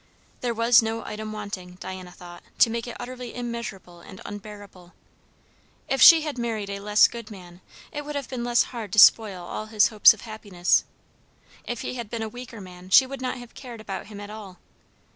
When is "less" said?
6.79-7.07, 8.43-8.63